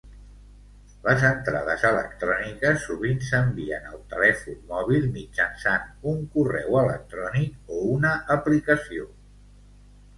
Les 1.07 1.25
entrades 1.27 1.83
electròniques 1.89 2.79
sovint 2.87 3.21
s'envien 3.27 3.87
al 3.91 4.01
telèfon 4.15 4.59
mòbil 4.73 5.07
mitjançant 5.21 5.87
un 6.15 6.27
correu 6.39 6.83
electrònic 6.85 7.75
o 7.79 7.83
una 8.01 8.19
aplicació. 8.41 9.11